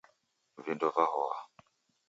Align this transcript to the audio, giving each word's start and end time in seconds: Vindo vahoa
Vindo 0.65 0.89
vahoa 0.95 1.37